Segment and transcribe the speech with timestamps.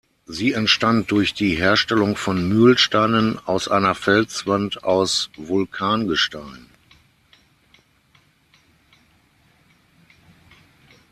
[0.25, 6.65] Sie entstand durch die Herstellung von Mühlsteinen aus einer Felswand aus Vulkangestein.